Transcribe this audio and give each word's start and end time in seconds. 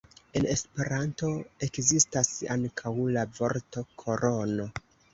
En 0.39 0.45
Esperanto 0.53 1.29
ekzistas 1.69 2.33
ankaŭ 2.57 2.97
la 3.19 3.29
vorto 3.39 3.89
korono. 4.05 4.71